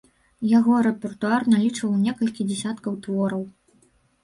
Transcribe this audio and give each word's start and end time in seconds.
Яго 0.59 0.77
рэпертуар 0.87 1.45
налічваў 1.53 1.93
некалькі 2.07 2.49
дзясяткаў 2.51 2.99
твораў. 3.07 3.47